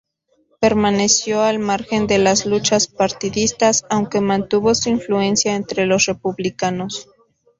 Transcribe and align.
Permaneció 0.59 1.43
al 1.43 1.59
margen 1.59 2.07
de 2.07 2.17
las 2.17 2.47
luchas 2.47 2.87
partidistas, 2.87 3.83
aunque 3.91 4.19
mantuvo 4.19 4.73
su 4.73 4.89
influencia 4.89 5.53
entre 5.55 5.85
los 5.85 6.07
republicanos. 6.07 7.07